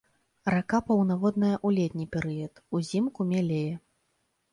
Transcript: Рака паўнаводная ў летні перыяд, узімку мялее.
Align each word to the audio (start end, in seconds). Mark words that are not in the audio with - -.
Рака 0.53 0.77
паўнаводная 0.87 1.51
ў 1.65 1.79
летні 1.79 2.05
перыяд, 2.15 2.53
узімку 2.79 3.21
мялее. 3.33 3.77